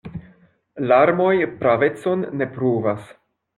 Larmoj 0.91 1.35
pravecon 1.61 2.27
ne 2.41 2.51
pruvas. 2.59 3.15